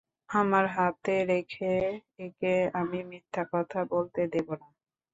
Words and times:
আমার 0.31 0.65
হাতে 0.75 1.15
রেখে 1.25 1.73
একে 2.19 2.53
আমি 2.79 2.99
মিথ্যে 3.09 3.43
কথা 3.53 3.79
বলতে 3.91 4.21
দেব 4.33 4.47
না। 4.61 4.67